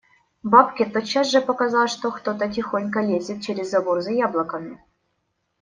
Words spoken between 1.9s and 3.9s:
что кто-то тихонько лезет через